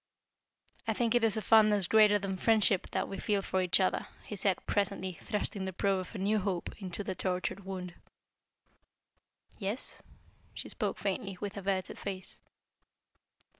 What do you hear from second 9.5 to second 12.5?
"Yes?" she spoke faintly, with averted face.